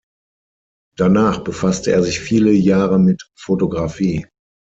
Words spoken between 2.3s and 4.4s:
Jahre mit Fotografie.